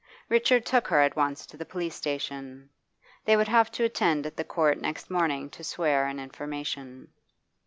Richard 0.29 0.65
took 0.65 0.87
her 0.87 0.99
at 1.01 1.15
once 1.15 1.45
to 1.45 1.57
the 1.57 1.63
police 1.63 1.93
station. 1.93 2.71
They 3.25 3.37
would 3.37 3.49
have 3.49 3.69
to 3.73 3.83
attend 3.83 4.25
at 4.25 4.35
the 4.35 4.43
court 4.43 4.79
next 4.81 5.11
morning 5.11 5.47
to 5.51 5.63
swear 5.63 6.07
an 6.07 6.19
information. 6.19 7.09